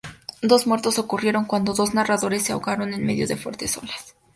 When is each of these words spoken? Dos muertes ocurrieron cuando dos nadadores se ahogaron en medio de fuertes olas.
Dos 0.41 0.65
muertes 0.65 0.97
ocurrieron 0.97 1.45
cuando 1.45 1.75
dos 1.75 1.93
nadadores 1.93 2.41
se 2.41 2.53
ahogaron 2.53 2.91
en 2.95 3.05
medio 3.05 3.27
de 3.27 3.37
fuertes 3.37 3.77
olas. 3.77 4.15